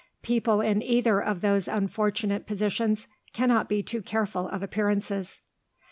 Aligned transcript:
People 0.23 0.61
in 0.61 0.81
either 0.81 1.21
of 1.21 1.41
those 1.41 1.67
unfortunate 1.67 2.47
positions 2.47 3.07
cannot 3.33 3.69
be 3.69 3.83
too 3.83 4.01
careful 4.01 4.47
of 4.49 4.63
appearances. 4.63 5.41